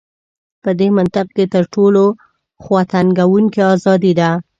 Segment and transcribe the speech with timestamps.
[0.63, 2.03] په دې منطق کې تر ټولو
[2.63, 4.29] خواتنګوونکې ازادي ده.